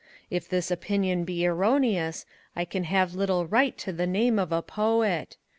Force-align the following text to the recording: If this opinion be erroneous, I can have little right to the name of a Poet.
If 0.31 0.49
this 0.49 0.71
opinion 0.71 1.25
be 1.25 1.45
erroneous, 1.45 2.25
I 2.55 2.65
can 2.65 2.85
have 2.85 3.13
little 3.13 3.45
right 3.45 3.77
to 3.77 3.93
the 3.93 4.07
name 4.07 4.39
of 4.39 4.51
a 4.51 4.63
Poet. 4.63 5.37